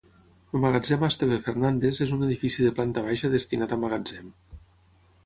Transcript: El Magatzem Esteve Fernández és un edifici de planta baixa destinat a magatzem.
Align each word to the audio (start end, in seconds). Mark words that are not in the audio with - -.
El 0.51 0.61
Magatzem 0.61 1.03
Esteve 1.07 1.35
Fernández 1.49 1.99
és 2.05 2.13
un 2.17 2.23
edifici 2.29 2.65
de 2.69 2.71
planta 2.79 3.05
baixa 3.09 3.31
destinat 3.35 3.77
a 3.77 3.81
magatzem. 3.83 4.33